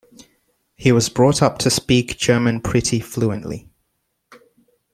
[0.73, 3.69] He was brought up to speak German pretty fluently.